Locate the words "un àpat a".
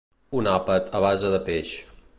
0.39-1.03